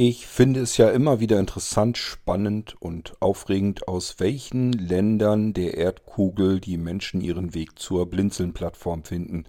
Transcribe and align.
Ich 0.00 0.28
finde 0.28 0.60
es 0.60 0.76
ja 0.76 0.90
immer 0.90 1.18
wieder 1.18 1.40
interessant, 1.40 1.98
spannend 1.98 2.76
und 2.78 3.20
aufregend, 3.20 3.88
aus 3.88 4.20
welchen 4.20 4.72
Ländern 4.72 5.54
der 5.54 5.76
Erdkugel 5.76 6.60
die 6.60 6.76
Menschen 6.76 7.20
ihren 7.20 7.52
Weg 7.52 7.80
zur 7.80 8.08
Blinzeln-Plattform 8.08 9.02
finden. 9.02 9.42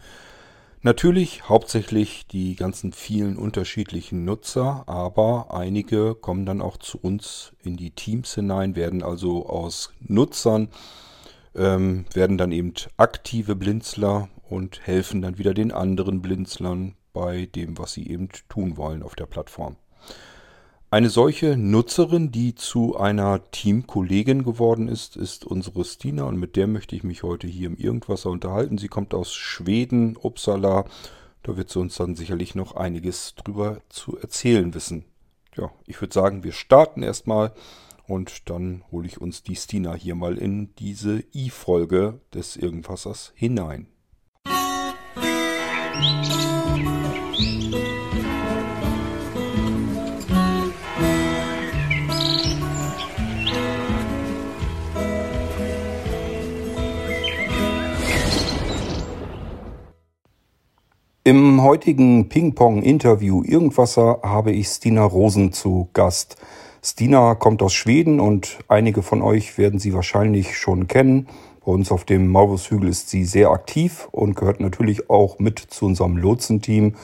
Natürlich 0.82 1.48
hauptsächlich 1.48 2.26
die 2.26 2.56
ganzen 2.56 2.94
vielen 2.94 3.38
unterschiedlichen 3.38 4.26
Nutzer, 4.26 4.86
aber 4.88 5.54
einige 5.54 6.16
kommen 6.16 6.48
dann 6.48 6.62
auch 6.62 6.78
zu 6.78 6.98
uns 6.98 7.54
in 7.62 7.78
die 7.78 7.92
Teams 7.92 8.34
hinein, 8.34 8.76
werden 8.76 9.04
also 9.04 9.46
aus 9.46 9.94
Nutzern, 10.00 10.70
ähm, 11.54 12.06
werden 12.12 12.40
dann 12.40 12.52
eben 12.52 12.74
aktive 12.98 13.56
Blinzler 13.56 14.30
und 14.50 14.82
helfen 14.88 15.22
dann 15.22 15.38
wieder 15.38 15.54
den 15.54 15.72
anderen 15.72 16.24
Blinzlern 16.24 16.96
bei 17.14 17.46
dem, 17.46 17.78
was 17.78 17.94
sie 17.94 18.08
eben 18.08 18.30
tun 18.50 18.78
wollen 18.78 19.04
auf 19.04 19.14
der 19.14 19.28
Plattform. 19.28 19.76
Eine 20.92 21.12
solche 21.12 21.56
Nutzerin, 21.56 22.32
die 22.32 22.56
zu 22.56 22.98
einer 22.98 23.52
Teamkollegin 23.52 24.44
geworden 24.44 24.88
ist, 24.88 25.18
ist 25.18 25.46
unsere 25.46 25.86
Stina 25.86 26.24
und 26.24 26.40
mit 26.40 26.56
der 26.56 26.66
möchte 26.66 26.96
ich 26.96 27.04
mich 27.04 27.22
heute 27.22 27.46
hier 27.46 27.68
im 27.68 27.78
Irgendwasser 27.78 28.32
unterhalten. 28.32 28.80
Sie 28.80 28.88
kommt 28.88 29.14
aus 29.14 29.36
Schweden, 29.36 30.18
Uppsala. 30.18 30.86
Da 31.44 31.56
wird 31.56 31.70
sie 31.70 31.78
uns 31.78 31.96
dann 31.96 32.16
sicherlich 32.16 32.56
noch 32.56 32.76
einiges 32.76 33.36
drüber 33.36 33.82
zu 33.90 34.18
erzählen 34.18 34.74
wissen. 34.74 35.06
Ja, 35.56 35.70
ich 35.86 36.02
würde 36.02 36.14
sagen, 36.14 36.44
wir 36.44 36.54
starten 36.54 37.04
erstmal 37.04 37.54
und 38.08 38.50
dann 38.50 38.84
hole 38.92 39.06
ich 39.06 39.22
uns 39.22 39.44
die 39.44 39.56
Stina 39.56 39.94
hier 39.94 40.16
mal 40.16 40.40
in 40.40 40.74
diese 40.80 41.24
I-Folge 41.36 42.20
des 42.34 42.58
Irgendwassers 42.58 43.32
hinein. 43.36 43.86
Musik 46.02 46.49
Im 61.26 61.62
heutigen 61.62 62.30
Ping-Pong-Interview 62.30 63.44
Irgendwasser 63.44 64.20
habe 64.24 64.54
ich 64.54 64.70
Stina 64.70 65.04
Rosen 65.04 65.52
zu 65.52 65.90
Gast. 65.92 66.38
Stina 66.82 67.36
kommt 67.36 67.62
aus 67.62 67.74
Schweden 67.74 68.22
und 68.22 68.58
einige 68.70 69.04
von 69.04 69.22
euch 69.22 69.58
werden 69.58 69.80
sie 69.80 69.94
wahrscheinlich 69.94 70.58
schon 70.58 70.88
kennen. 70.88 71.28
Bei 71.66 71.74
uns 71.74 71.92
auf 71.92 72.06
dem 72.06 72.30
Maurushügel 72.30 72.88
ist 72.88 73.10
sie 73.10 73.26
sehr 73.26 73.52
aktiv 73.52 74.08
und 74.12 74.38
gehört 74.38 74.62
natürlich 74.62 75.10
auch 75.10 75.40
mit 75.40 75.60
zu 75.60 75.88
unserem 75.88 76.16
Lotsenteam, 76.16 76.96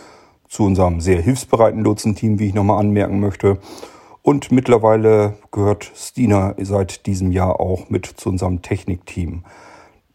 zu 0.48 0.64
unserem 0.64 1.02
sehr 1.02 1.22
hilfsbereiten 1.22 1.82
Lotsenteam, 1.82 2.40
wie 2.40 2.48
ich 2.48 2.54
nochmal 2.54 2.80
anmerken 2.80 3.20
möchte. 3.20 3.60
Und 4.22 4.50
mittlerweile 4.50 5.34
gehört 5.52 5.92
Stina 5.94 6.56
seit 6.58 7.06
diesem 7.06 7.34
Jahr 7.34 7.60
auch 7.60 7.90
mit 7.90 8.06
zu 8.06 8.30
unserem 8.30 8.62
Technikteam. 8.62 9.44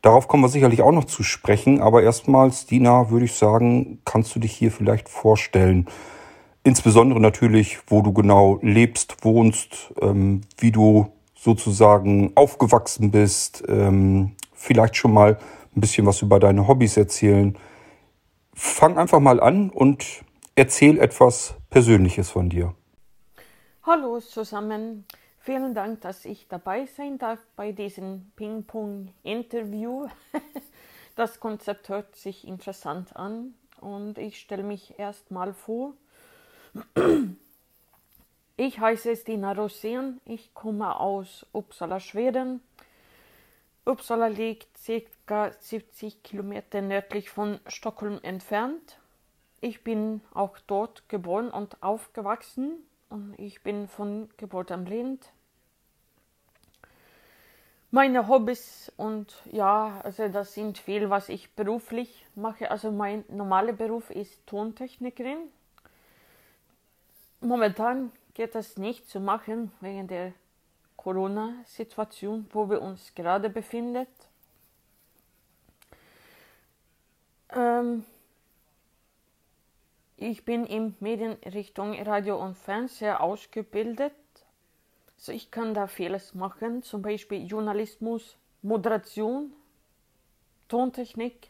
Darauf 0.02 0.28
kommen 0.28 0.42
wir 0.42 0.48
sicherlich 0.48 0.80
auch 0.82 0.92
noch 0.92 1.04
zu 1.04 1.22
sprechen, 1.22 1.82
aber 1.82 2.02
erstmals, 2.02 2.66
Dina, 2.66 3.10
würde 3.10 3.26
ich 3.26 3.34
sagen, 3.34 4.00
kannst 4.04 4.34
du 4.34 4.40
dich 4.40 4.52
hier 4.52 4.72
vielleicht 4.72 5.08
vorstellen. 5.08 5.88
Insbesondere 6.62 7.20
natürlich, 7.20 7.78
wo 7.86 8.00
du 8.00 8.12
genau 8.12 8.58
lebst, 8.62 9.24
wohnst, 9.24 9.92
ähm, 10.00 10.42
wie 10.58 10.72
du 10.72 11.12
sozusagen 11.34 12.32
aufgewachsen 12.34 13.10
bist, 13.10 13.62
ähm, 13.68 14.32
vielleicht 14.52 14.96
schon 14.96 15.12
mal 15.12 15.38
ein 15.74 15.80
bisschen 15.80 16.06
was 16.06 16.22
über 16.22 16.38
deine 16.38 16.66
Hobbys 16.66 16.96
erzählen. 16.96 17.56
Fang 18.54 18.98
einfach 18.98 19.20
mal 19.20 19.40
an 19.40 19.70
und 19.70 20.22
erzähl 20.54 20.98
etwas 20.98 21.54
Persönliches 21.70 22.30
von 22.30 22.50
dir. 22.50 22.74
Hallo 23.84 24.20
zusammen. 24.20 25.06
Vielen 25.42 25.72
Dank, 25.72 26.02
dass 26.02 26.26
ich 26.26 26.48
dabei 26.48 26.84
sein 26.84 27.16
darf 27.16 27.38
bei 27.56 27.72
diesem 27.72 28.30
Ping-Pong-Interview. 28.36 30.08
Das 31.16 31.40
Konzept 31.40 31.88
hört 31.88 32.14
sich 32.14 32.46
interessant 32.46 33.14
an 33.16 33.52
und 33.80 34.16
ich 34.16 34.40
stelle 34.40 34.62
mich 34.62 34.98
erst 34.98 35.30
mal 35.30 35.52
vor. 35.52 35.94
Ich 38.56 38.78
heiße 38.78 39.16
Stina 39.16 39.52
Rosén, 39.52 40.18
ich 40.26 40.52
komme 40.52 41.00
aus 41.00 41.46
Uppsala, 41.52 41.98
Schweden. 41.98 42.60
Uppsala 43.86 44.26
liegt 44.26 44.68
ca. 45.26 45.50
70 45.58 46.22
Kilometer 46.22 46.82
nördlich 46.82 47.30
von 47.30 47.58
Stockholm 47.66 48.18
entfernt. 48.22 48.98
Ich 49.62 49.82
bin 49.82 50.20
auch 50.34 50.58
dort 50.66 51.08
geboren 51.08 51.50
und 51.50 51.82
aufgewachsen 51.82 52.84
ich 53.36 53.62
bin 53.62 53.88
von 53.88 54.28
Geburt 54.36 54.70
am 54.70 54.84
Blind. 54.84 55.32
Meine 57.90 58.28
Hobbys 58.28 58.92
und 58.96 59.34
ja, 59.50 60.00
also 60.04 60.28
das 60.28 60.54
sind 60.54 60.78
viel, 60.78 61.10
was 61.10 61.28
ich 61.28 61.52
beruflich 61.54 62.24
mache. 62.36 62.70
Also 62.70 62.92
mein 62.92 63.24
normaler 63.28 63.72
Beruf 63.72 64.10
ist 64.10 64.46
Tontechnikerin. 64.46 65.48
Momentan 67.40 68.12
geht 68.34 68.54
das 68.54 68.76
nicht 68.76 69.08
zu 69.08 69.18
machen 69.18 69.72
wegen 69.80 70.06
der 70.06 70.32
Corona-Situation, 70.96 72.46
wo 72.52 72.70
wir 72.70 72.80
uns 72.80 73.14
gerade 73.16 73.50
befinden. 73.50 74.06
Ähm, 77.52 78.04
ich 80.20 80.44
bin 80.44 80.66
in 80.66 80.94
Medienrichtung 81.00 81.94
Radio 82.02 82.38
und 82.38 82.54
Fernseher 82.54 83.22
ausgebildet. 83.22 84.12
Also 85.16 85.32
ich 85.32 85.50
kann 85.50 85.72
da 85.72 85.86
vieles 85.86 86.34
machen, 86.34 86.82
zum 86.82 87.00
Beispiel 87.00 87.46
Journalismus, 87.46 88.36
Moderation, 88.60 89.54
Tontechnik. 90.68 91.48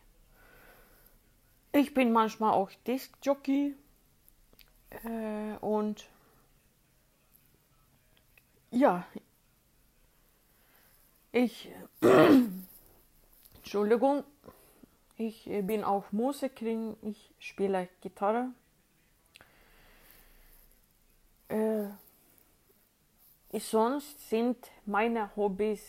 Ich 1.72 1.94
bin 1.94 2.12
manchmal 2.12 2.52
auch 2.52 2.70
Diskjockey 2.86 3.74
äh, 4.90 5.56
und 5.60 6.08
ja, 8.70 9.04
ich, 11.32 11.68
Entschuldigung, 13.56 14.22
ich 15.16 15.44
bin 15.44 15.84
auch 15.84 16.12
Musikerin, 16.12 16.96
ich 17.02 17.30
spiele 17.38 17.88
Gitarre. 18.00 18.54
Äh, 21.50 21.88
sonst 23.58 24.28
sind 24.28 24.56
meine 24.86 25.34
Hobbys 25.34 25.82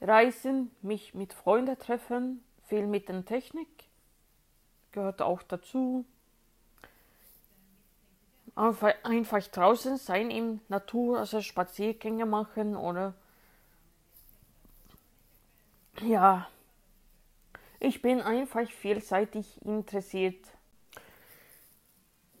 Reisen, 0.00 0.70
mich 0.82 1.14
mit 1.14 1.32
Freunden 1.32 1.78
treffen, 1.78 2.44
viel 2.66 2.86
mit 2.86 3.08
der 3.08 3.24
Technik, 3.24 3.68
gehört 4.92 5.22
auch 5.22 5.42
dazu. 5.42 6.04
Einfach, 8.54 9.46
draußen 9.48 9.98
sein 9.98 10.30
in 10.30 10.60
Natur, 10.68 11.18
also 11.18 11.42
Spaziergänge 11.42 12.24
machen 12.24 12.76
oder 12.76 13.14
ja, 16.00 16.48
ich 17.80 18.00
bin 18.00 18.20
einfach 18.20 18.68
vielseitig 18.70 19.62
interessiert. 19.62 20.44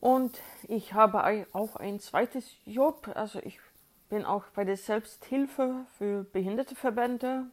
Und 0.00 0.40
ich 0.68 0.92
habe 0.92 1.46
auch 1.52 1.76
ein 1.76 2.00
zweites 2.00 2.50
Job. 2.64 3.10
Also 3.14 3.40
ich 3.40 3.58
bin 4.08 4.24
auch 4.24 4.44
bei 4.54 4.64
der 4.64 4.76
Selbsthilfe 4.76 5.86
für 5.98 6.24
Behindertenverbände. 6.24 7.46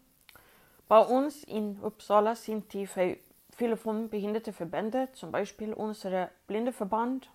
Bei 0.88 1.00
uns 1.00 1.44
in 1.44 1.80
Uppsala 1.82 2.36
sind 2.36 2.74
die 2.74 2.88
viele 2.88 3.78
von 3.78 4.10
Behindertenverbänden, 4.10 5.14
zum 5.14 5.32
Beispiel 5.32 5.74
unser 5.74 6.30
Blindeverband, 6.48 7.30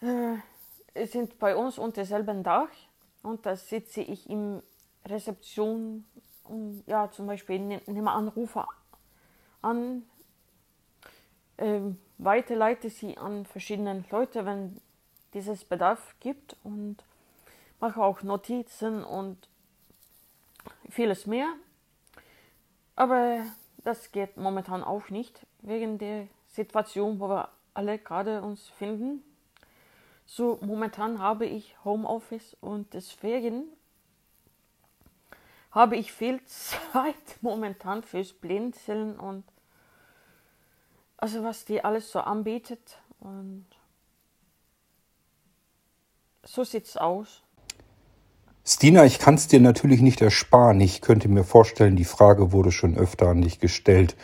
äh, 0.00 1.06
sind 1.06 1.38
bei 1.38 1.56
uns 1.56 1.78
unter 1.78 2.04
selben 2.04 2.42
Dach 2.42 2.70
und 3.22 3.46
da 3.46 3.56
sitze 3.56 4.00
ich 4.00 4.28
in 4.28 4.62
Rezeption 5.06 6.04
und 6.44 6.82
ja, 6.86 7.10
zum 7.10 7.26
Beispiel 7.26 7.58
nehme 7.60 8.10
Anrufe 8.10 8.66
an, 9.62 10.02
ähm, 11.58 11.98
weiterleite 12.18 12.90
sie 12.90 13.16
an 13.16 13.46
verschiedene 13.46 14.04
Leute, 14.10 14.44
wenn 14.44 14.80
dieses 15.34 15.64
Bedarf 15.64 16.14
gibt 16.20 16.56
und 16.62 16.96
mache 17.82 18.00
auch 18.00 18.22
Notizen 18.22 19.02
und 19.02 19.48
vieles 20.88 21.26
mehr. 21.26 21.52
Aber 22.94 23.44
das 23.78 24.12
geht 24.12 24.36
momentan 24.36 24.84
auch 24.84 25.10
nicht 25.10 25.44
wegen 25.62 25.98
der 25.98 26.28
Situation, 26.46 27.18
wo 27.18 27.28
wir 27.28 27.48
alle 27.74 27.98
gerade 27.98 28.40
uns 28.42 28.68
finden. 28.68 29.24
So 30.26 30.60
momentan 30.62 31.18
habe 31.18 31.44
ich 31.44 31.74
Homeoffice 31.84 32.56
und 32.60 32.94
deswegen 32.94 33.64
habe 35.72 35.96
ich 35.96 36.12
viel 36.12 36.40
Zeit 36.46 37.38
momentan 37.40 38.04
fürs 38.04 38.32
Blinzeln 38.32 39.18
und 39.18 39.42
also 41.16 41.42
was 41.42 41.64
die 41.64 41.84
alles 41.84 42.12
so 42.12 42.20
anbietet 42.20 43.02
und 43.18 43.66
so 46.44 46.62
sieht's 46.62 46.96
aus. 46.96 47.41
Stina, 48.64 49.04
ich 49.04 49.18
kann 49.18 49.34
es 49.34 49.48
dir 49.48 49.58
natürlich 49.58 50.02
nicht 50.02 50.22
ersparen. 50.22 50.80
Ich 50.80 51.00
könnte 51.00 51.28
mir 51.28 51.42
vorstellen, 51.42 51.96
die 51.96 52.04
Frage 52.04 52.52
wurde 52.52 52.70
schon 52.70 52.96
öfter 52.96 53.26
an 53.26 53.42
dich 53.42 53.58
gestellt. 53.58 54.16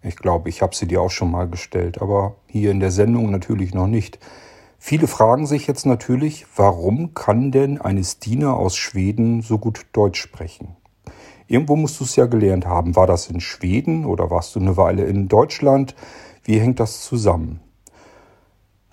Ich 0.00 0.14
glaube, 0.14 0.48
ich 0.48 0.62
habe 0.62 0.76
sie 0.76 0.86
dir 0.86 1.02
auch 1.02 1.10
schon 1.10 1.32
mal 1.32 1.48
gestellt, 1.48 2.00
aber 2.00 2.36
hier 2.46 2.70
in 2.70 2.78
der 2.78 2.92
Sendung 2.92 3.32
natürlich 3.32 3.74
noch 3.74 3.88
nicht. 3.88 4.20
Viele 4.78 5.08
fragen 5.08 5.44
sich 5.44 5.66
jetzt 5.66 5.86
natürlich, 5.86 6.46
warum 6.54 7.14
kann 7.14 7.50
denn 7.50 7.80
eine 7.80 8.04
Stina 8.04 8.52
aus 8.52 8.76
Schweden 8.76 9.42
so 9.42 9.58
gut 9.58 9.84
Deutsch 9.92 10.20
sprechen? 10.20 10.76
Irgendwo 11.48 11.74
musst 11.74 11.98
du 11.98 12.04
es 12.04 12.14
ja 12.14 12.26
gelernt 12.26 12.66
haben. 12.66 12.94
War 12.94 13.08
das 13.08 13.28
in 13.28 13.40
Schweden 13.40 14.06
oder 14.06 14.30
warst 14.30 14.54
du 14.54 14.60
eine 14.60 14.76
Weile 14.76 15.02
in 15.02 15.26
Deutschland? 15.26 15.96
Wie 16.44 16.60
hängt 16.60 16.78
das 16.78 17.02
zusammen? 17.02 17.58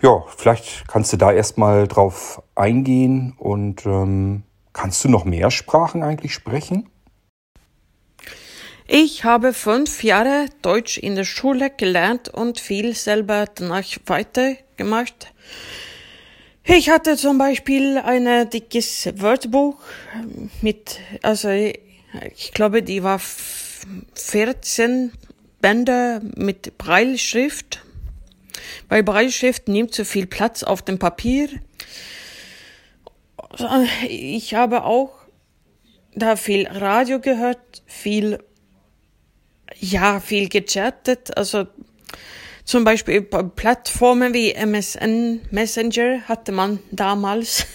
Ja, 0.02 0.24
vielleicht 0.36 0.88
kannst 0.88 1.12
du 1.12 1.16
da 1.16 1.30
erstmal 1.30 1.86
drauf 1.86 2.42
eingehen 2.56 3.34
und 3.38 3.86
ähm, 3.86 4.42
kannst 4.78 5.02
du 5.02 5.08
noch 5.08 5.24
mehr 5.24 5.50
Sprachen 5.50 6.04
eigentlich 6.04 6.32
sprechen? 6.32 6.88
Ich 8.86 9.24
habe 9.24 9.52
fünf 9.52 10.04
Jahre 10.04 10.46
Deutsch 10.62 10.98
in 10.98 11.16
der 11.16 11.24
Schule 11.24 11.68
gelernt 11.68 12.28
und 12.28 12.60
viel 12.60 12.94
selber 12.94 13.46
danach 13.52 13.84
weitergemacht. 14.06 15.34
Ich 16.62 16.90
hatte 16.90 17.16
zum 17.16 17.38
Beispiel 17.38 17.98
ein 17.98 18.48
dickes 18.50 19.10
Wörterbuch 19.16 19.78
mit, 20.62 21.00
also 21.22 21.48
ich 21.48 22.52
glaube, 22.54 22.84
die 22.84 23.02
war 23.02 23.20
14 24.14 25.12
Bänder 25.60 26.20
mit 26.36 26.78
Breilschrift. 26.78 27.82
Weil 28.88 29.02
Breilschrift 29.02 29.66
nimmt 29.66 29.92
zu 29.92 30.04
viel 30.04 30.26
Platz 30.26 30.62
auf 30.62 30.82
dem 30.82 31.00
Papier. 31.00 31.48
Ich 34.08 34.54
habe 34.54 34.84
auch 34.84 35.10
da 36.14 36.36
viel 36.36 36.66
Radio 36.66 37.20
gehört, 37.20 37.82
viel 37.86 38.38
ja, 39.76 40.20
viel 40.20 40.48
gechattet. 40.48 41.36
Also 41.36 41.66
zum 42.64 42.84
Beispiel 42.84 43.22
Plattformen 43.22 44.34
wie 44.34 44.52
MSN 44.52 45.40
Messenger 45.50 46.22
hatte 46.28 46.52
man 46.52 46.80
damals. 46.90 47.66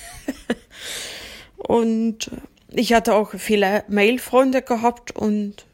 und 1.58 2.32
ich 2.70 2.94
hatte 2.94 3.14
auch 3.14 3.34
viele 3.38 3.84
Mail-Freunde 3.88 4.62
gehabt 4.62 5.16
und 5.16 5.66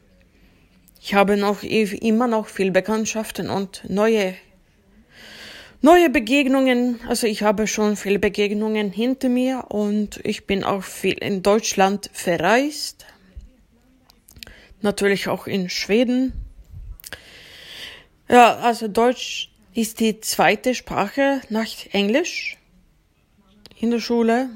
ich 1.02 1.14
habe 1.14 1.36
noch 1.36 1.62
immer 1.62 2.26
noch 2.26 2.46
viel 2.46 2.70
Bekanntschaften 2.70 3.48
und 3.48 3.82
neue 3.88 4.34
neue 5.80 6.10
Begegnungen. 6.10 7.00
Also 7.08 7.26
ich 7.26 7.42
habe 7.42 7.66
schon 7.66 7.96
viele 7.96 8.18
Begegnungen 8.18 8.90
hinter 8.90 9.28
mir 9.28 9.64
und 9.68 10.20
ich 10.24 10.46
bin 10.46 10.64
auch 10.64 10.82
viel 10.82 11.14
in 11.14 11.42
Deutschland 11.42 12.10
verreist 12.12 13.06
natürlich 14.82 15.28
auch 15.28 15.46
in 15.46 15.68
Schweden. 15.68 16.32
Ja, 18.28 18.56
also 18.56 18.88
Deutsch 18.88 19.50
ist 19.74 20.00
die 20.00 20.20
zweite 20.20 20.74
Sprache 20.74 21.40
nach 21.48 21.68
Englisch 21.92 22.56
in 23.78 23.90
der 23.90 24.00
Schule. 24.00 24.50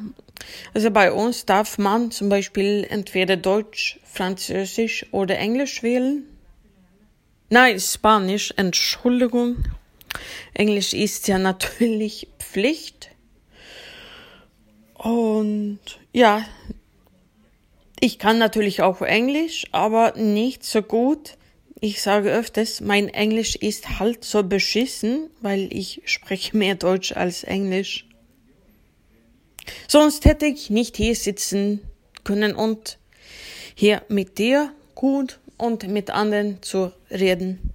Also 0.75 0.91
bei 0.91 1.13
uns 1.13 1.47
darf 1.47 1.79
man 1.79 2.11
zum 2.11 2.29
Beispiel 2.29 2.87
entweder 2.89 3.37
Deutsch, 3.37 3.99
Französisch 4.05 5.07
oder 5.13 5.39
Englisch 5.39 5.83
wählen. 5.83 6.25
Nein, 7.49 7.79
Spanisch, 7.81 8.53
Entschuldigung. 8.57 9.65
Englisch 10.55 10.93
ist 10.93 11.29
ja 11.29 11.39
natürlich 11.39 12.29
Pflicht. 12.39 13.11
Und 14.95 15.81
ja, 16.13 16.45
ich 18.01 18.19
kann 18.19 18.39
natürlich 18.39 18.83
auch 18.83 19.03
Englisch, 19.03 19.67
aber 19.73 20.17
nicht 20.17 20.65
so 20.65 20.83
gut. 20.83 21.37
Ich 21.81 22.01
sage 22.01 22.31
öfters, 22.31 22.81
mein 22.81 23.09
Englisch 23.09 23.57
ist 23.57 23.99
halt 23.99 24.25
so 24.25 24.43
beschissen, 24.43 25.29
weil 25.43 25.69
ich 25.71 26.01
spreche 26.07 26.57
mehr 26.57 26.77
Deutsch 26.77 27.13
als 27.13 27.45
Englisch. 27.45 28.07
Sonst 29.89 30.25
hätte 30.25 30.47
ich 30.47 30.71
nicht 30.71 30.97
hier 30.97 31.15
sitzen 31.15 31.81
können 32.25 32.55
und 32.55 32.99
hier 33.75 34.03
mit 34.09 34.39
dir 34.39 34.73
gut 34.95 35.41
und 35.59 35.89
mit 35.89 36.11
anderen 36.11 36.63
zu 36.63 36.93
reden. 37.11 37.74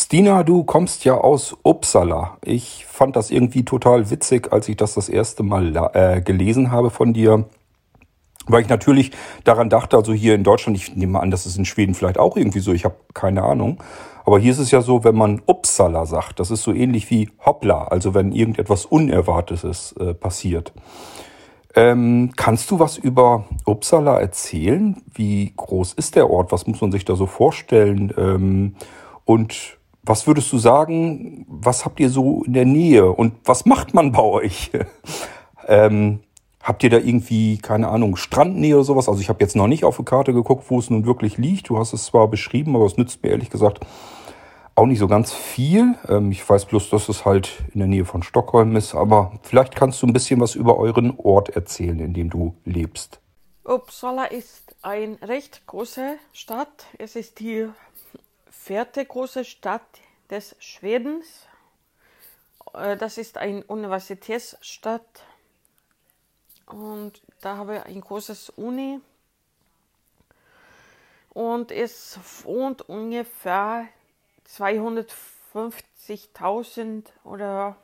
Stina, 0.00 0.44
du 0.44 0.62
kommst 0.62 1.04
ja 1.04 1.16
aus 1.16 1.56
Uppsala. 1.64 2.38
Ich 2.44 2.86
fand 2.86 3.16
das 3.16 3.32
irgendwie 3.32 3.64
total 3.64 4.10
witzig, 4.10 4.52
als 4.52 4.68
ich 4.68 4.76
das 4.76 4.94
das 4.94 5.08
erste 5.08 5.42
Mal 5.42 5.74
äh, 5.92 6.20
gelesen 6.20 6.70
habe 6.70 6.90
von 6.90 7.12
dir. 7.12 7.46
Weil 8.46 8.62
ich 8.62 8.68
natürlich 8.68 9.10
daran 9.42 9.68
dachte, 9.68 9.96
also 9.96 10.12
hier 10.12 10.36
in 10.36 10.44
Deutschland, 10.44 10.78
ich 10.78 10.94
nehme 10.94 11.18
an, 11.18 11.32
das 11.32 11.46
ist 11.46 11.58
in 11.58 11.64
Schweden 11.64 11.96
vielleicht 11.96 12.16
auch 12.16 12.36
irgendwie 12.36 12.60
so, 12.60 12.72
ich 12.72 12.84
habe 12.84 12.94
keine 13.12 13.42
Ahnung. 13.42 13.82
Aber 14.24 14.38
hier 14.38 14.52
ist 14.52 14.60
es 14.60 14.70
ja 14.70 14.82
so, 14.82 15.02
wenn 15.02 15.16
man 15.16 15.42
Uppsala 15.46 16.06
sagt, 16.06 16.38
das 16.38 16.52
ist 16.52 16.62
so 16.62 16.72
ähnlich 16.72 17.10
wie 17.10 17.30
Hoppla, 17.44 17.88
also 17.88 18.14
wenn 18.14 18.30
irgendetwas 18.30 18.86
Unerwartetes 18.86 19.96
äh, 19.98 20.14
passiert. 20.14 20.72
Ähm, 21.74 22.30
kannst 22.36 22.70
du 22.70 22.78
was 22.78 22.98
über 22.98 23.46
Uppsala 23.66 24.20
erzählen? 24.20 25.02
Wie 25.12 25.52
groß 25.56 25.94
ist 25.94 26.14
der 26.14 26.30
Ort? 26.30 26.52
Was 26.52 26.68
muss 26.68 26.80
man 26.80 26.92
sich 26.92 27.04
da 27.04 27.16
so 27.16 27.26
vorstellen? 27.26 28.14
Ähm, 28.16 28.76
und 29.24 29.77
was 30.08 30.26
würdest 30.26 30.52
du 30.52 30.58
sagen, 30.58 31.46
was 31.48 31.84
habt 31.84 32.00
ihr 32.00 32.10
so 32.10 32.42
in 32.44 32.54
der 32.54 32.64
Nähe 32.64 33.10
und 33.10 33.34
was 33.44 33.66
macht 33.66 33.94
man 33.94 34.12
bei 34.12 34.22
euch? 34.22 34.70
ähm, 35.68 36.20
Habt 36.68 36.82
ihr 36.82 36.90
da 36.90 36.98
irgendwie, 36.98 37.56
keine 37.56 37.88
Ahnung, 37.88 38.16
Strandnähe 38.16 38.74
oder 38.74 38.84
sowas? 38.84 39.08
Also 39.08 39.22
ich 39.22 39.30
habe 39.30 39.40
jetzt 39.40 39.56
noch 39.56 39.68
nicht 39.68 39.84
auf 39.84 39.96
die 39.96 40.04
Karte 40.04 40.34
geguckt, 40.34 40.64
wo 40.68 40.78
es 40.78 40.90
nun 40.90 41.06
wirklich 41.06 41.38
liegt. 41.38 41.70
Du 41.70 41.78
hast 41.78 41.94
es 41.94 42.04
zwar 42.04 42.28
beschrieben, 42.28 42.76
aber 42.76 42.84
es 42.84 42.98
nützt 42.98 43.22
mir 43.22 43.30
ehrlich 43.30 43.48
gesagt 43.48 43.86
auch 44.74 44.86
nicht 44.86 44.98
so 44.98 45.08
ganz 45.08 45.32
viel. 45.32 45.94
Ähm, 46.08 46.30
ich 46.30 46.48
weiß 46.48 46.66
bloß, 46.66 46.90
dass 46.90 47.08
es 47.08 47.24
halt 47.24 47.64
in 47.72 47.78
der 47.80 47.88
Nähe 47.88 48.04
von 48.04 48.22
Stockholm 48.22 48.76
ist. 48.76 48.94
Aber 48.94 49.32
vielleicht 49.42 49.76
kannst 49.76 50.02
du 50.02 50.06
ein 50.06 50.12
bisschen 50.12 50.40
was 50.40 50.54
über 50.54 50.78
euren 50.78 51.18
Ort 51.18 51.48
erzählen, 51.48 51.98
in 52.00 52.12
dem 52.12 52.28
du 52.28 52.54
lebst. 52.64 53.20
Uppsala 53.64 54.26
ist 54.26 54.76
eine 54.82 55.16
recht 55.22 55.66
große 55.66 56.16
Stadt. 56.32 56.86
Es 56.98 57.16
ist 57.16 57.40
die 57.40 57.66
vierte 58.58 59.04
große 59.04 59.44
Stadt 59.44 60.00
des 60.30 60.56
Schwedens. 60.58 61.46
Äh, 62.74 62.96
das 62.96 63.16
ist 63.16 63.38
eine 63.38 63.62
Universitätsstadt 63.64 65.22
und 66.66 67.22
da 67.40 67.56
habe 67.56 67.76
ich 67.76 67.84
ein 67.86 68.00
großes 68.00 68.50
Uni 68.50 69.00
und 71.30 71.70
es 71.70 72.18
wohnt 72.44 72.82
ungefähr 72.82 73.86
250.000 74.46 77.06
oder 77.24 77.76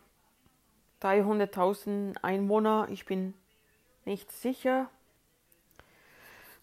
300.000 1.00 2.18
Einwohner. 2.22 2.88
Ich 2.90 3.06
bin 3.06 3.34
nicht 4.04 4.32
sicher. 4.32 4.90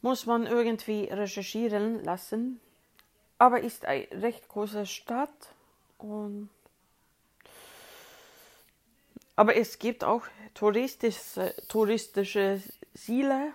Muss 0.02 0.26
man 0.26 0.48
irgendwie 0.48 1.06
recherchieren 1.06 2.04
lassen. 2.04 2.60
Aber 3.42 3.60
ist 3.60 3.86
eine 3.86 4.08
recht 4.12 4.48
große 4.50 4.86
Stadt 4.86 5.34
und 5.98 6.48
aber 9.36 9.56
es 9.56 9.80
gibt 9.80 10.04
auch 10.04 10.28
touristische, 10.54 11.56
touristische 11.68 12.62
Ziele, 12.94 13.52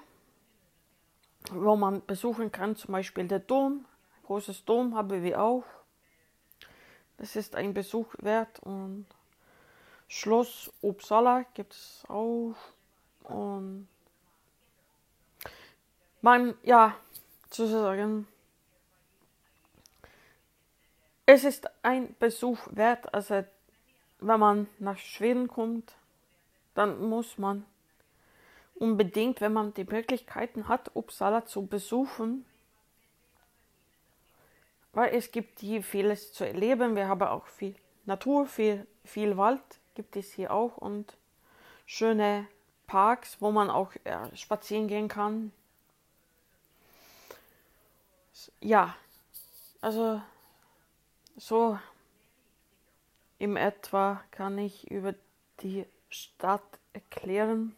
wo 1.52 1.76
man 1.76 2.04
besuchen 2.04 2.50
kann, 2.50 2.74
zum 2.74 2.90
Beispiel 2.90 3.28
der 3.28 3.38
Dom. 3.38 3.86
Ein 4.16 4.26
großes 4.26 4.64
Dom 4.64 4.96
haben 4.96 5.22
wir 5.22 5.40
auch. 5.40 5.62
Das 7.18 7.36
ist 7.36 7.54
ein 7.54 7.72
Besuch 7.72 8.12
wert 8.18 8.58
und 8.64 9.06
Schloss 10.08 10.68
Uppsala 10.82 11.44
gibt 11.54 11.74
es 11.74 12.02
auch. 12.08 12.56
Und 13.22 13.86
man, 16.22 16.54
ja, 16.64 16.96
zu 17.50 17.68
sagen, 17.68 18.26
es 21.26 21.44
ist 21.44 21.68
ein 21.82 22.14
Besuch 22.18 22.58
wert, 22.70 23.12
also 23.12 23.44
wenn 24.20 24.40
man 24.40 24.68
nach 24.78 24.98
Schweden 24.98 25.48
kommt, 25.48 25.92
dann 26.74 27.08
muss 27.08 27.36
man 27.36 27.64
unbedingt, 28.74 29.40
wenn 29.40 29.52
man 29.52 29.74
die 29.74 29.84
Möglichkeiten 29.84 30.68
hat, 30.68 30.94
Uppsala 30.94 31.44
zu 31.46 31.66
besuchen, 31.66 32.46
weil 34.92 35.14
es 35.14 35.32
gibt 35.32 35.60
hier 35.60 35.82
vieles 35.82 36.32
zu 36.32 36.46
erleben. 36.46 36.96
Wir 36.96 37.08
haben 37.08 37.22
auch 37.22 37.46
viel 37.46 37.74
Natur, 38.04 38.46
viel, 38.46 38.86
viel 39.04 39.36
Wald 39.36 39.62
gibt 39.94 40.14
es 40.16 40.32
hier 40.32 40.52
auch 40.52 40.76
und 40.76 41.16
schöne 41.86 42.46
Parks, 42.86 43.38
wo 43.40 43.50
man 43.50 43.70
auch 43.70 43.92
äh, 44.04 44.36
spazieren 44.36 44.86
gehen 44.86 45.08
kann. 45.08 45.52
Ja, 48.60 48.94
also 49.80 50.20
so 51.36 51.78
im 53.38 53.56
etwa 53.56 54.20
kann 54.30 54.58
ich 54.58 54.90
über 54.90 55.14
die 55.62 55.84
Stadt 56.08 56.62
erklären. 56.92 57.74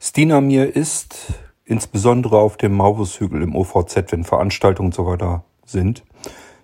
Stinamir 0.00 0.74
ist 0.74 1.34
insbesondere 1.64 2.38
auf 2.38 2.56
dem 2.56 2.74
Maurushügel 2.74 3.42
im 3.42 3.54
OVZ, 3.54 4.12
wenn 4.12 4.24
Veranstaltungen 4.24 4.88
und 4.88 4.94
so 4.94 5.06
weiter 5.06 5.44
sind, 5.64 6.04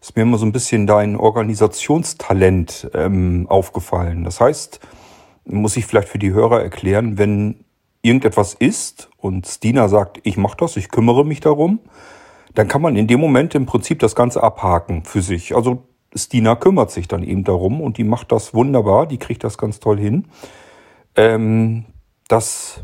ist 0.01 0.17
mir 0.17 0.23
immer 0.23 0.39
so 0.39 0.47
ein 0.47 0.53
bisschen 0.53 0.87
dein 0.87 1.17
Organisationstalent 1.17 2.91
ähm, 2.95 3.47
aufgefallen. 3.49 4.25
Das 4.25 4.41
heißt, 4.41 4.81
muss 5.45 5.77
ich 5.77 5.87
vielleicht 5.87 6.09
für 6.09 6.19
die 6.19 6.33
Hörer 6.33 6.63
erklären, 6.63 7.19
wenn 7.19 7.65
irgendetwas 8.03 8.55
ist 8.55 9.11
und 9.17 9.47
Stina 9.47 9.89
sagt, 9.89 10.21
ich 10.23 10.37
mache 10.37 10.57
das, 10.57 10.77
ich 10.77 10.89
kümmere 10.89 11.25
mich 11.25 11.41
darum, 11.41 11.81
dann 12.55 12.69
kann 12.69 12.83
man 12.83 12.97
in 12.97 13.07
dem 13.07 13.21
Moment 13.21 13.55
im 13.55 13.67
Prinzip 13.67 13.99
das 14.01 14.15
Ganze 14.15 14.43
abhaken 14.43 15.05
für 15.05 15.23
sich. 15.23 15.55
Also 15.55 15.85
Stina 16.15 16.57
kümmert 16.57 16.91
sich 16.91 17.09
dann 17.09 17.23
eben 17.23 17.45
darum 17.45 17.81
und 17.81 17.99
die 17.99 18.05
macht 18.05 18.33
das 18.33 18.55
wunderbar, 18.55 19.07
die 19.07 19.19
kriegt 19.19 19.45
das 19.45 19.59
ganz 19.59 19.81
toll 19.81 19.99
hin. 19.99 20.27
Ähm, 21.17 21.87
das 22.29 22.83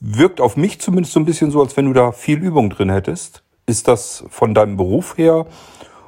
wirkt 0.00 0.40
auf 0.40 0.56
mich 0.56 0.80
zumindest 0.80 1.14
so 1.14 1.20
ein 1.20 1.24
bisschen 1.24 1.50
so, 1.50 1.60
als 1.60 1.76
wenn 1.76 1.86
du 1.86 1.92
da 1.92 2.12
viel 2.12 2.42
Übung 2.42 2.70
drin 2.70 2.90
hättest. 2.90 3.42
Ist 3.66 3.88
das 3.88 4.24
von 4.28 4.54
deinem 4.54 4.76
Beruf 4.76 5.16
her 5.16 5.46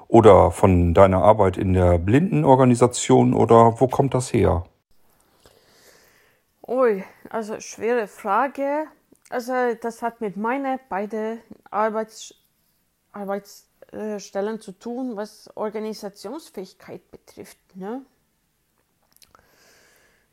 oder 0.08 0.50
von 0.50 0.94
deiner 0.94 1.22
Arbeit 1.22 1.56
in 1.56 1.72
der 1.72 1.98
Blindenorganisation 1.98 3.34
oder 3.34 3.80
wo 3.80 3.88
kommt 3.88 4.14
das 4.14 4.32
her? 4.32 4.64
Ui, 6.66 7.02
also 7.30 7.60
schwere 7.60 8.06
Frage. 8.08 8.86
Also 9.30 9.52
das 9.80 10.02
hat 10.02 10.20
mit 10.20 10.36
meiner 10.36 10.78
beiden 10.88 11.40
Arbeits, 11.70 12.34
Arbeitsstellen 13.92 14.60
zu 14.60 14.72
tun, 14.72 15.16
was 15.16 15.54
Organisationsfähigkeit 15.56 17.10
betrifft. 17.10 17.58
Ne? 17.74 18.04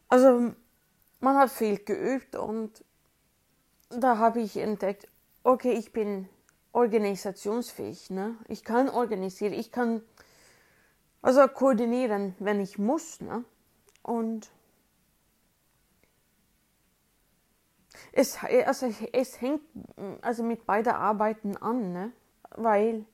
Also 0.07 0.53
man 1.19 1.37
hat 1.37 1.51
viel 1.51 1.77
geübt 1.77 2.35
und 2.35 2.83
da 3.89 4.17
habe 4.17 4.41
ich 4.41 4.57
entdeckt, 4.57 5.07
okay, 5.43 5.73
ich 5.73 5.91
bin 5.91 6.29
organisationsfähig. 6.71 8.09
Ne? 8.09 8.37
Ich 8.47 8.63
kann 8.63 8.89
organisieren, 8.89 9.53
ich 9.53 9.71
kann 9.71 10.01
also 11.21 11.45
koordinieren, 11.47 12.35
wenn 12.39 12.61
ich 12.61 12.77
muss. 12.77 13.19
Ne? 13.19 13.43
Und 14.03 14.49
es, 18.13 18.37
also 18.41 18.93
es 19.11 19.41
hängt 19.41 19.61
also 20.21 20.43
mit 20.43 20.65
beiden 20.65 20.93
Arbeiten 20.93 21.57
an, 21.57 21.91
ne? 21.91 22.11
weil 22.51 23.05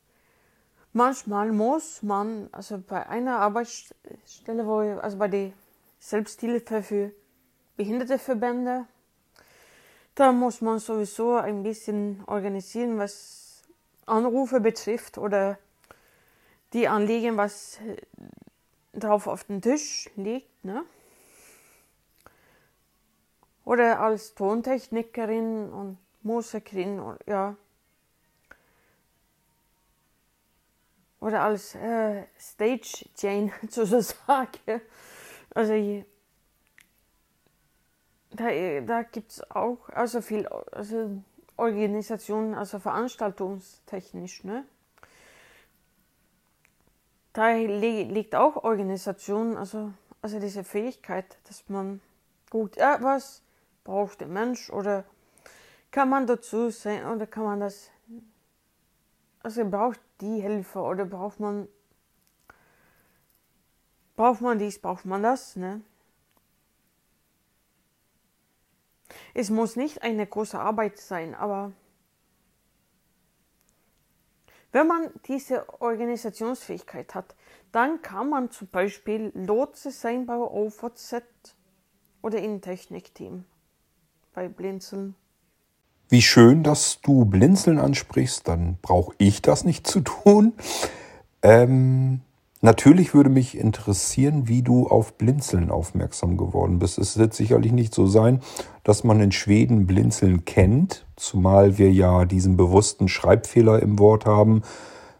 manchmal 0.95 1.51
muss 1.51 2.01
man, 2.01 2.49
also 2.51 2.79
bei 2.79 3.07
einer 3.07 3.39
Arbeitsstelle, 3.39 4.65
wo 4.65 4.79
also 4.99 5.17
bei 5.17 5.27
der 5.27 5.51
Selbsthilfe 5.99 6.81
für 6.81 7.11
Behinderteverbände, 7.75 8.85
da 10.15 10.31
muss 10.31 10.61
man 10.61 10.79
sowieso 10.79 11.35
ein 11.35 11.63
bisschen 11.63 12.23
organisieren, 12.27 12.97
was 12.97 13.63
Anrufe 14.05 14.61
betrifft 14.61 15.17
oder 15.17 15.57
die 16.71 16.87
Anliegen, 16.87 17.35
was 17.35 17.79
drauf 18.93 19.27
auf 19.27 19.43
dem 19.43 19.61
Tisch 19.61 20.09
liegt. 20.15 20.63
Ne? 20.63 20.85
Oder 23.65 23.99
als 23.99 24.33
Tontechnikerin 24.35 25.69
und 25.69 25.97
Musikerin, 26.21 27.17
ja. 27.27 27.57
Oder 31.25 31.41
als 31.41 31.73
äh, 31.73 32.27
Stage 32.39 33.09
Jane 33.17 33.51
sozusagen. 33.67 34.59
Also 35.55 35.73
da, 38.31 38.81
da 38.81 39.03
gibt 39.03 39.31
es 39.31 39.51
auch 39.51 39.87
also 39.87 40.21
viel 40.21 40.45
also 40.47 41.23
Organisationen, 41.55 42.53
also 42.53 42.77
veranstaltungstechnisch, 42.77 44.43
ne? 44.43 44.65
Da 47.31 47.53
li 47.53 48.03
liegt 48.03 48.35
auch 48.35 48.63
Organisation, 48.63 49.55
also, 49.55 49.93
also 50.21 50.39
diese 50.41 50.65
Fähigkeit, 50.65 51.37
dass 51.47 51.69
man 51.69 52.01
gut, 52.49 52.75
ja, 52.75 52.97
was 53.01 53.41
braucht 53.85 54.19
der 54.19 54.27
Mensch 54.27 54.69
oder 54.69 55.05
kann 55.89 56.09
man 56.09 56.27
dazu 56.27 56.69
sein 56.69 57.05
oder 57.07 57.25
kann 57.25 57.45
man 57.45 57.61
das, 57.61 57.89
also 59.41 59.63
braucht 59.63 60.01
die 60.21 60.41
Hilfe 60.41 60.79
oder 60.79 61.05
braucht 61.05 61.39
man, 61.39 61.67
braucht 64.15 64.41
man 64.41 64.59
dies, 64.59 64.79
braucht 64.79 65.05
man 65.05 65.23
das, 65.23 65.55
ne? 65.55 65.81
Es 69.33 69.49
muss 69.49 69.75
nicht 69.75 70.01
eine 70.01 70.25
große 70.25 70.59
Arbeit 70.59 70.97
sein, 70.97 71.35
aber 71.35 71.73
wenn 74.71 74.87
man 74.87 75.09
diese 75.27 75.81
Organisationsfähigkeit 75.81 77.15
hat, 77.15 77.35
dann 77.71 78.01
kann 78.01 78.29
man 78.29 78.51
zum 78.51 78.67
Beispiel 78.67 79.31
Lotse 79.33 79.91
sein 79.91 80.25
bei 80.25 80.35
OVZ 80.35 81.23
oder 82.21 82.39
im 82.39 82.61
Technikteam 82.61 83.45
bei 84.33 84.49
Blinzeln. 84.49 85.15
Wie 86.09 86.21
schön, 86.21 86.63
dass 86.63 86.99
du 87.01 87.25
Blinzeln 87.25 87.79
ansprichst, 87.79 88.47
dann 88.47 88.77
brauche 88.81 89.13
ich 89.17 89.41
das 89.41 89.65
nicht 89.65 89.87
zu 89.87 90.01
tun. 90.01 90.53
Ähm, 91.41 92.21
Natürlich 92.65 93.13
würde 93.13 93.29
mich 93.29 93.55
interessieren, 93.55 94.47
wie 94.47 94.63
du 94.63 94.87
auf 94.87 95.19
Blinzeln 95.19 95.69
aufmerksam 95.69 96.35
geworden 96.35 96.79
bist. 96.79 96.97
Es 96.97 97.15
wird 97.15 97.35
sicherlich 97.35 97.71
nicht 97.71 97.93
so 97.93 98.07
sein, 98.07 98.39
dass 98.83 99.03
man 99.03 99.19
in 99.19 99.31
Schweden 99.31 99.85
Blinzeln 99.85 100.45
kennt, 100.45 101.05
zumal 101.15 101.77
wir 101.77 101.91
ja 101.91 102.25
diesen 102.25 102.57
bewussten 102.57 103.07
Schreibfehler 103.07 103.83
im 103.83 103.99
Wort 103.99 104.25
haben. 104.25 104.63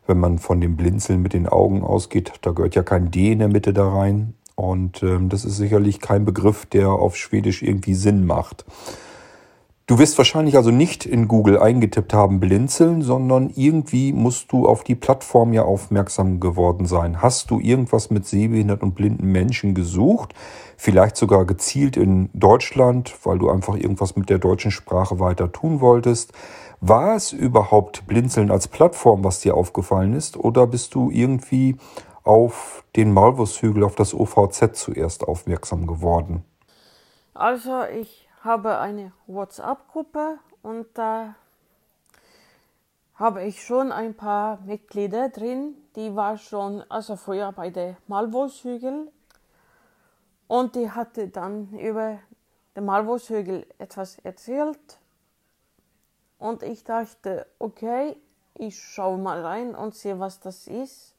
Wenn 0.07 0.19
man 0.19 0.39
von 0.39 0.59
dem 0.59 0.75
Blinzeln 0.75 1.21
mit 1.21 1.33
den 1.33 1.47
Augen 1.47 1.83
ausgeht, 1.83 2.31
da 2.41 2.49
gehört 2.49 2.73
ja 2.73 2.81
kein 2.81 3.11
D 3.11 3.33
in 3.33 3.37
der 3.37 3.49
Mitte 3.49 3.73
da 3.73 3.89
rein. 3.89 4.33
Und 4.55 5.03
ähm, 5.03 5.29
das 5.29 5.45
ist 5.45 5.57
sicherlich 5.57 5.99
kein 5.99 6.25
Begriff, 6.25 6.65
der 6.65 6.89
auf 6.89 7.15
Schwedisch 7.15 7.61
irgendwie 7.61 7.93
Sinn 7.93 8.25
macht. 8.25 8.65
Du 9.87 9.99
wirst 9.99 10.17
wahrscheinlich 10.17 10.57
also 10.57 10.71
nicht 10.71 11.05
in 11.05 11.27
Google 11.27 11.59
eingetippt 11.59 12.11
haben 12.11 12.39
blinzeln, 12.39 13.03
sondern 13.03 13.51
irgendwie 13.55 14.13
musst 14.13 14.51
du 14.51 14.67
auf 14.67 14.83
die 14.83 14.95
Plattform 14.95 15.53
ja 15.53 15.61
aufmerksam 15.61 16.39
geworden 16.39 16.87
sein. 16.87 17.21
Hast 17.21 17.51
du 17.51 17.59
irgendwas 17.59 18.09
mit 18.09 18.25
sehbehinderten 18.25 18.89
und 18.89 18.95
blinden 18.95 19.31
Menschen 19.31 19.75
gesucht? 19.75 20.33
Vielleicht 20.75 21.17
sogar 21.17 21.45
gezielt 21.45 21.97
in 21.97 22.31
Deutschland, 22.33 23.15
weil 23.25 23.37
du 23.37 23.47
einfach 23.51 23.75
irgendwas 23.75 24.15
mit 24.15 24.31
der 24.31 24.39
deutschen 24.39 24.71
Sprache 24.71 25.19
weiter 25.19 25.51
tun 25.51 25.81
wolltest. 25.81 26.33
War 26.81 27.15
es 27.15 27.31
überhaupt 27.31 28.07
Blinzeln 28.07 28.49
als 28.49 28.67
Plattform, 28.67 29.23
was 29.23 29.41
dir 29.41 29.55
aufgefallen 29.55 30.13
ist? 30.13 30.35
Oder 30.35 30.65
bist 30.65 30.95
du 30.95 31.11
irgendwie 31.11 31.77
auf 32.23 32.83
den 32.95 33.13
Malwurfshügel, 33.13 33.83
auf 33.83 33.93
das 33.93 34.15
OVZ 34.15 34.73
zuerst 34.73 35.27
aufmerksam 35.27 35.85
geworden? 35.85 36.43
Also 37.35 37.83
ich 38.01 38.24
habe 38.45 38.77
eine 38.77 39.11
WhatsApp-Gruppe 39.25 40.39
und 40.61 40.87
da 40.93 41.35
habe 43.15 43.43
ich 43.43 43.63
schon 43.63 43.91
ein 43.91 44.15
paar 44.15 44.61
Mitglieder 44.61 45.29
drin. 45.29 45.75
Die 45.95 46.15
war 46.15 46.37
schon, 46.37 46.83
also 46.89 47.15
früher 47.15 47.51
bei 47.51 47.69
der 47.71 47.97
Malwurfshügel. 48.07 49.11
Und 50.47 50.75
die 50.75 50.91
hatte 50.91 51.29
dann 51.29 51.73
über 51.79 52.19
den 52.75 52.85
Malwurfshügel 52.85 53.65
etwas 53.79 54.19
erzählt. 54.19 54.99
Und 56.37 56.61
ich 56.61 56.83
dachte, 56.83 57.47
okay, 57.57 58.15
ich 58.53 58.79
schaue 58.79 59.17
mal 59.17 59.43
rein 59.43 59.73
und 59.73 59.95
sehe, 59.95 60.19
was 60.19 60.39
das 60.39 60.67
ist. 60.67 61.15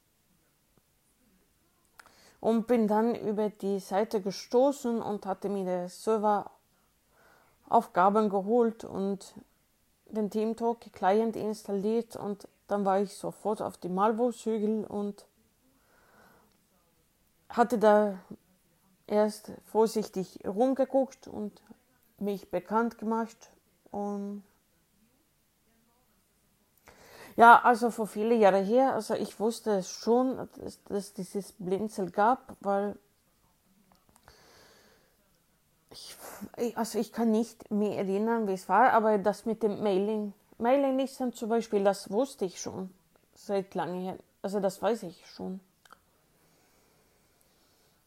Und 2.41 2.67
bin 2.67 2.87
dann 2.87 3.15
über 3.15 3.49
die 3.49 3.81
Seite 3.81 4.21
gestoßen 4.21 5.03
und 5.03 5.27
hatte 5.27 5.49
mir 5.49 5.65
den 5.65 5.89
Server 5.89 6.51
Aufgaben 7.69 8.29
geholt 8.29 8.85
und 8.85 9.35
den 10.07 10.31
TeamTalk 10.31 10.93
Client 10.93 11.37
installiert 11.37 12.17
und 12.17 12.49
dann 12.69 12.85
war 12.85 13.01
ich 13.01 13.15
sofort 13.15 13.63
auf 13.63 13.77
die 13.77 13.89
Malwurfshügel 13.89 14.85
und 14.85 15.27
hatte 17.49 17.79
da 17.79 18.19
erst 19.07 19.53
vorsichtig 19.65 20.41
rumgeguckt 20.47 21.29
und 21.29 21.63
mich 22.19 22.51
bekannt 22.51 22.99
gemacht 22.99 23.51
und 23.91 24.43
ja, 27.37 27.61
also 27.63 27.91
vor 27.91 28.07
vielen 28.07 28.41
Jahren 28.41 28.65
her, 28.65 28.95
also 28.95 29.15
ich 29.15 29.39
wusste 29.39 29.83
schon, 29.83 30.49
dass, 30.57 30.83
dass 30.85 31.13
dieses 31.13 31.53
Blinzel 31.53 32.11
gab, 32.11 32.57
weil 32.61 32.99
ich, 35.91 36.17
also 36.75 36.99
ich 36.99 37.13
kann 37.13 37.31
nicht 37.31 37.71
mehr 37.71 37.99
erinnern, 37.99 38.47
wie 38.49 38.53
es 38.53 38.69
war, 38.69 38.93
aber 38.93 39.19
das 39.19 39.47
mit 39.47 39.63
dem 39.63 39.83
Mailing, 39.83 40.33
Mailinglisten 40.59 41.33
zum 41.33 41.49
Beispiel, 41.49 41.85
das 41.85 42.11
wusste 42.11 42.45
ich 42.45 42.61
schon 42.61 42.91
seit 43.35 43.75
langem 43.75 44.03
her. 44.03 44.19
Also 44.43 44.61
das 44.61 44.81
weiß 44.81 45.03
ich 45.05 45.27
schon. 45.27 45.61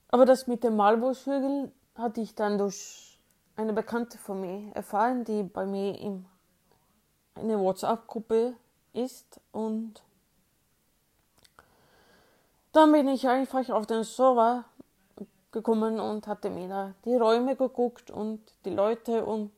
Aber 0.10 0.26
das 0.26 0.48
mit 0.48 0.64
dem 0.64 0.76
Malbushügel 0.76 1.72
hatte 1.96 2.22
ich 2.22 2.34
dann 2.36 2.58
durch 2.58 3.20
eine 3.56 3.74
Bekannte 3.74 4.18
von 4.18 4.42
mir 4.42 4.74
erfahren, 4.74 5.24
die 5.26 5.44
bei 5.44 5.66
mir 5.66 6.00
in 6.00 6.26
einer 7.36 7.60
WhatsApp-Gruppe 7.60 8.56
ist 8.94 9.40
und 9.52 10.02
dann 12.72 12.92
bin 12.92 13.08
ich 13.08 13.28
einfach 13.28 13.70
auf 13.70 13.88
den 13.88 14.04
Server 14.04 14.66
gekommen 15.52 16.00
und 16.00 16.28
hatte 16.28 16.50
mir 16.50 16.68
da 16.68 16.94
die 17.06 17.16
Räume 17.16 17.56
geguckt 17.56 18.12
und 18.12 18.42
die 18.66 18.70
Leute 18.70 19.26
und 19.26 19.52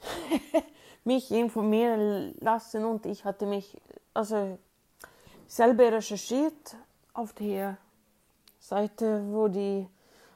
mich 1.04 1.30
informieren 1.30 2.34
lassen 2.40 2.84
und 2.84 3.06
ich 3.06 3.24
hatte 3.24 3.46
mich 3.46 3.80
also 4.14 4.58
selber 5.46 5.92
recherchiert 5.92 6.76
auf 7.12 7.32
der 7.32 7.78
Seite, 8.58 9.24
wo 9.30 9.48
die 9.48 9.88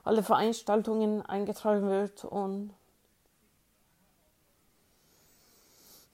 alle 0.04 0.23
Veranstaltungen 0.23 1.23
eingetragen 1.23 1.88
wird 1.88 2.25
und 2.25 2.75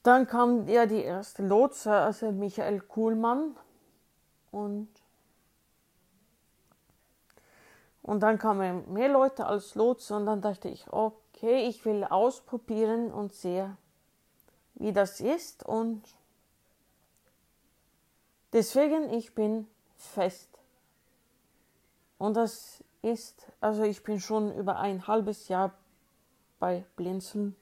dann 0.02 0.26
kam 0.26 0.66
ja 0.68 0.86
die 0.86 1.02
erste 1.02 1.46
Lotse, 1.46 1.92
also 1.92 2.32
Michael 2.32 2.80
Kuhlmann 2.80 3.56
und 4.50 4.88
und 8.02 8.20
dann 8.20 8.38
kamen 8.38 8.92
mehr 8.92 9.08
Leute 9.08 9.46
als 9.46 9.74
Lotse 9.74 10.16
und 10.16 10.26
dann 10.26 10.40
dachte 10.40 10.68
ich, 10.68 10.90
okay, 10.92 11.66
ich 11.68 11.84
will 11.84 12.04
ausprobieren 12.04 13.12
und 13.12 13.34
sehe, 13.34 13.76
wie 14.74 14.92
das 14.92 15.20
ist 15.20 15.64
und 15.64 16.02
deswegen 18.52 19.10
ich 19.10 19.34
bin 19.34 19.66
fest. 19.96 20.48
Und 22.18 22.36
das 22.36 22.84
ist, 23.02 23.46
also 23.60 23.82
ich 23.82 24.02
bin 24.02 24.20
schon 24.20 24.54
über 24.54 24.78
ein 24.78 25.06
halbes 25.06 25.48
Jahr 25.48 25.72
bei 26.58 26.84
Blinzeln. 26.96 27.56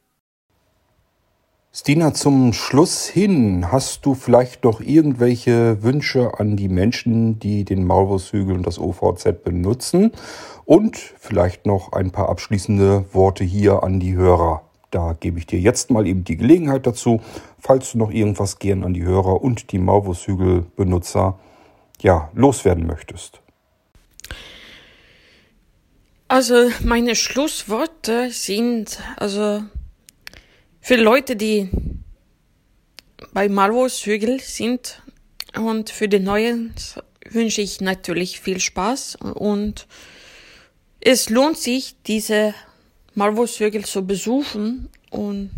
Stina, 1.70 2.14
zum 2.14 2.54
Schluss 2.54 3.06
hin, 3.06 3.70
hast 3.70 4.06
du 4.06 4.14
vielleicht 4.14 4.64
noch 4.64 4.80
irgendwelche 4.80 5.82
Wünsche 5.82 6.40
an 6.40 6.56
die 6.56 6.68
Menschen, 6.68 7.38
die 7.38 7.64
den 7.64 7.84
Maulwurfshügel 7.84 8.56
und 8.56 8.66
das 8.66 8.78
OVZ 8.78 9.44
benutzen? 9.44 10.12
Und 10.64 10.96
vielleicht 10.96 11.66
noch 11.66 11.92
ein 11.92 12.10
paar 12.10 12.30
abschließende 12.30 13.04
Worte 13.12 13.44
hier 13.44 13.82
an 13.82 14.00
die 14.00 14.14
Hörer. 14.14 14.62
Da 14.90 15.14
gebe 15.20 15.38
ich 15.38 15.46
dir 15.46 15.60
jetzt 15.60 15.90
mal 15.90 16.06
eben 16.06 16.24
die 16.24 16.38
Gelegenheit 16.38 16.86
dazu, 16.86 17.20
falls 17.58 17.92
du 17.92 17.98
noch 17.98 18.10
irgendwas 18.10 18.58
gern 18.58 18.82
an 18.82 18.94
die 18.94 19.04
Hörer 19.04 19.42
und 19.42 19.70
die 19.70 19.78
Maulwurfshügel-Benutzer 19.78 21.38
ja, 22.00 22.30
loswerden 22.34 22.86
möchtest. 22.86 23.40
Also 26.28 26.70
meine 26.82 27.14
Schlussworte 27.14 28.30
sind 28.30 28.98
also 29.16 29.62
für 30.80 30.96
Leute, 30.96 31.36
die 31.36 31.68
bei 33.32 33.48
Marvos-Hügel 33.48 34.40
sind 34.40 35.02
und 35.56 35.90
für 35.90 36.08
die 36.08 36.20
Neuen 36.20 36.74
wünsche 37.30 37.60
ich 37.60 37.80
natürlich 37.80 38.40
viel 38.40 38.60
Spaß 38.60 39.16
und 39.16 39.86
es 41.00 41.30
lohnt 41.30 41.58
sich, 41.58 41.96
diese 42.06 42.54
Marvos-Hügel 43.14 43.84
zu 43.84 44.06
besuchen 44.06 44.88
und 45.10 45.50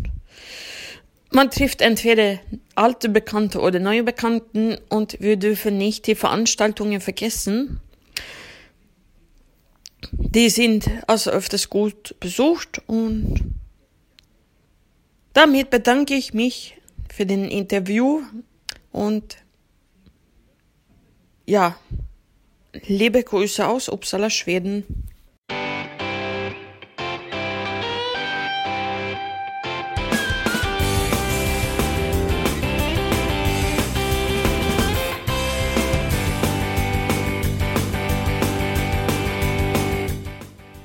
man 1.31 1.49
trifft 1.49 1.81
entweder 1.81 2.39
alte 2.75 3.07
Bekannte 3.07 3.61
oder 3.61 3.79
neue 3.79 4.03
Bekannten 4.03 4.77
und 4.89 5.17
wir 5.21 5.37
dürfen 5.37 5.77
nicht 5.77 6.07
die 6.07 6.15
Veranstaltungen 6.15 6.99
vergessen. 6.99 7.79
Die 10.11 10.49
sind 10.49 10.89
also 11.07 11.31
öfters 11.31 11.69
gut 11.69 12.15
besucht 12.19 12.81
und 12.87 13.39
damit 15.33 15.69
bedanke 15.69 16.13
ich 16.15 16.33
mich 16.33 16.77
für 17.13 17.25
den 17.25 17.45
Interview 17.45 18.21
und 18.91 19.37
ja, 21.45 21.75
liebe 22.85 23.23
Grüße 23.23 23.67
aus 23.67 23.89
Uppsala, 23.89 24.29
Schweden. 24.29 24.85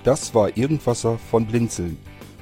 Das 0.03 0.33
war 0.35 0.57
Irgendwasser 0.57 1.19
von 1.19 1.47
Blinzeln. 1.47 1.99